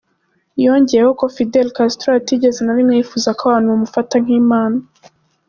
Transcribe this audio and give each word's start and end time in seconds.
Yongeyeho 0.65 1.11
ko 1.19 1.25
Fidel 1.35 1.67
Castro 1.77 2.09
atigeze 2.19 2.59
na 2.63 2.75
rimwe 2.77 2.93
yifuza 2.97 3.29
ko 3.37 3.41
abantu 3.45 3.67
bamufata 3.73 4.15
nk'imana. 4.23 4.79